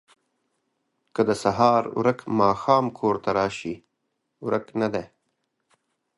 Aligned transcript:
ـ 1.07 1.13
که 1.15 1.21
د 1.29 1.31
سهار 1.43 1.81
ورک 1.97 2.19
ماښام 2.39 2.85
کور 2.99 3.15
ته 3.23 3.29
راشي 3.37 3.75
ورک 4.45 4.65
نه 4.81 4.87
دی 4.93 5.05